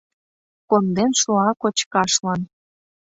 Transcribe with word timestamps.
Конден 0.69 1.11
шуа 1.21 1.47
кочкашлан... 1.61 2.41